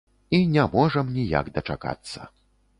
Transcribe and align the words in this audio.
І 0.37 0.39
не 0.55 0.63
можам 0.77 1.13
ніяк 1.19 1.53
дачакацца. 1.61 2.19